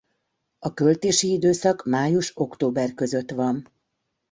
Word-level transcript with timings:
A 0.59 0.73
költési 0.73 1.31
időszak 1.31 1.85
május–október 1.85 2.93
között 2.93 3.31
van. 3.31 3.67